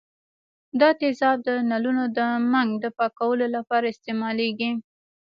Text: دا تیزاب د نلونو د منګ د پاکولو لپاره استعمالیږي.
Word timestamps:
دا 0.79 0.89
تیزاب 1.01 1.37
د 1.47 1.49
نلونو 1.71 2.03
د 2.17 2.19
منګ 2.51 2.69
د 2.83 2.85
پاکولو 2.97 3.45
لپاره 3.55 3.85
استعمالیږي. 3.93 4.71